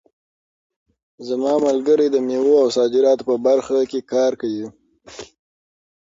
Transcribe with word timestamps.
زما 1.27 1.53
ملګری 1.67 2.07
د 2.11 2.15
مېوو 2.27 2.59
د 2.71 2.73
صادراتو 2.77 3.23
په 3.29 3.35
برخه 3.45 3.77
کې 3.91 3.99
کار 4.13 4.31
کوي. 4.41 4.65